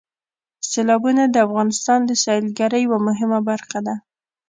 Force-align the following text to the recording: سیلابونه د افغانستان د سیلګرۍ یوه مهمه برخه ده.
سیلابونه 0.69 1.23
د 1.29 1.35
افغانستان 1.47 1.99
د 2.05 2.11
سیلګرۍ 2.23 2.81
یوه 2.85 2.99
مهمه 3.07 3.39
برخه 3.49 3.79
ده. 3.87 3.95